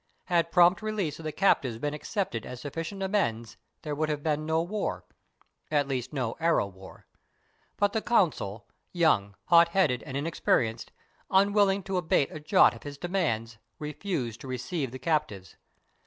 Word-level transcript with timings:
Had 0.25 0.51
prompt 0.51 0.81
release 0.81 1.19
of 1.19 1.25
the 1.25 1.31
captives 1.31 1.77
been 1.77 1.93
accepted 1.93 2.43
as 2.43 2.59
suf 2.61 2.73
ficient 2.73 3.05
amends, 3.05 3.57
there 3.83 3.93
would 3.93 4.09
have 4.09 4.23
been 4.23 4.47
no 4.47 4.63
war— 4.63 5.05
at 5.69 5.87
least, 5.87 6.11
no 6.11 6.35
"Arrow 6.39 6.65
War"; 6.65 7.05
but 7.77 7.93
the 7.93 8.01
consul, 8.01 8.67
young, 8.91 9.35
hot 9.49 9.67
headed, 9.67 10.01
and 10.01 10.17
inexperienced, 10.17 10.91
unwilling 11.29 11.83
to 11.83 11.97
abate 11.97 12.31
a 12.31 12.39
jot 12.39 12.73
of 12.73 12.81
his 12.81 12.97
demands, 12.97 13.59
refused 13.77 14.41
to 14.41 14.47
receive 14.47 14.89
the 14.89 14.97
captives. 14.97 15.55